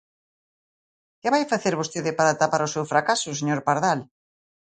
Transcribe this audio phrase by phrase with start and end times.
[1.21, 3.99] ¿Que vai facer vostede para tapar o seu fracaso, señor Pardal?